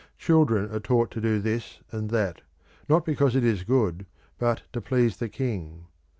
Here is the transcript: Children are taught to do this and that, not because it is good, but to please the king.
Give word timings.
Children 0.17 0.71
are 0.71 0.79
taught 0.79 1.11
to 1.11 1.21
do 1.21 1.39
this 1.39 1.79
and 1.91 2.09
that, 2.09 2.41
not 2.89 3.05
because 3.05 3.35
it 3.35 3.43
is 3.43 3.63
good, 3.63 4.07
but 4.39 4.63
to 4.73 4.81
please 4.81 5.17
the 5.17 5.29
king. 5.29 5.85